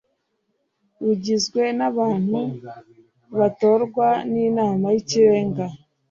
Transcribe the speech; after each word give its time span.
rugizwe 1.03 1.63
n 1.77 1.81
abantu 1.89 2.39
batorwa 3.37 4.07
n 4.31 4.33
inama 4.47 4.85
y 4.93 4.97
ikirenga 5.01 5.65